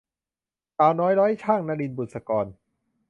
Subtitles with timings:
[0.77, 2.45] สาวน้อยร้อยชั่ง- นลิน บุษกร